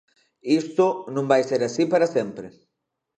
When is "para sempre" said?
1.93-2.47